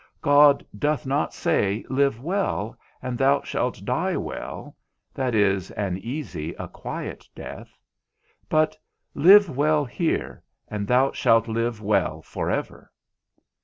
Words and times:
God 0.23 0.65
doth 0.79 1.05
not 1.05 1.31
say, 1.31 1.85
Live 1.87 2.19
well, 2.19 2.75
and 3.03 3.19
thou 3.19 3.43
shalt 3.43 3.85
die 3.85 4.17
well, 4.17 4.75
that 5.13 5.35
is, 5.35 5.69
an 5.69 5.99
easy, 5.99 6.55
a 6.55 6.67
quiet 6.67 7.29
death; 7.35 7.77
but, 8.49 8.75
Live 9.13 9.47
well 9.55 9.85
here, 9.85 10.41
and 10.67 10.87
thou 10.87 11.11
shalt 11.11 11.47
live 11.47 11.83
well 11.83 12.23
for 12.23 12.49
ever. 12.49 12.91